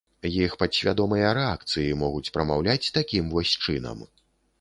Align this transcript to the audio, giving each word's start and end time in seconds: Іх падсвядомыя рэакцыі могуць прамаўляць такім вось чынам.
Іх 0.43 0.53
падсвядомыя 0.61 1.33
рэакцыі 1.39 1.91
могуць 2.05 2.31
прамаўляць 2.39 2.91
такім 2.97 3.29
вось 3.35 3.53
чынам. 3.67 4.03